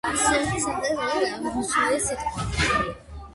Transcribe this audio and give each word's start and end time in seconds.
არსებითი 0.09 0.61
სახელი 0.61 0.93
საგნის 0.93 1.35
აღმნიშვნელი 1.35 2.01
სიტყვაა. 2.07 2.83